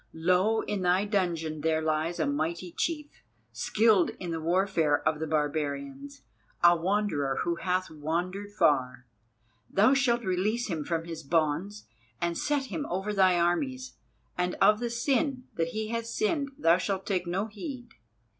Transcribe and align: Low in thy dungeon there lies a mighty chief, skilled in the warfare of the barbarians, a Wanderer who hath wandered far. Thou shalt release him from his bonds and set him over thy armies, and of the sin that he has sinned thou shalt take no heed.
Low 0.13 0.61
in 0.61 0.81
thy 0.81 1.05
dungeon 1.05 1.61
there 1.61 1.79
lies 1.83 2.19
a 2.19 2.25
mighty 2.25 2.71
chief, 2.71 3.21
skilled 3.51 4.09
in 4.19 4.31
the 4.31 4.41
warfare 4.41 5.07
of 5.07 5.19
the 5.19 5.27
barbarians, 5.27 6.23
a 6.63 6.75
Wanderer 6.75 7.41
who 7.43 7.57
hath 7.57 7.91
wandered 7.91 8.49
far. 8.51 9.05
Thou 9.69 9.93
shalt 9.93 10.23
release 10.23 10.69
him 10.69 10.83
from 10.83 11.03
his 11.05 11.21
bonds 11.21 11.85
and 12.19 12.35
set 12.35 12.63
him 12.73 12.87
over 12.89 13.13
thy 13.13 13.39
armies, 13.39 13.93
and 14.35 14.55
of 14.55 14.79
the 14.79 14.89
sin 14.89 15.43
that 15.53 15.67
he 15.67 15.89
has 15.89 16.11
sinned 16.11 16.49
thou 16.57 16.79
shalt 16.79 17.05
take 17.05 17.27
no 17.27 17.45
heed. 17.45 17.89